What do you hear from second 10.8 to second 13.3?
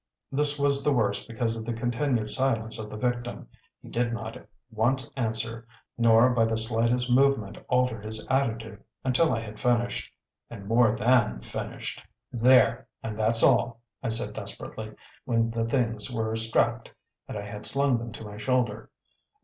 than finished. "There and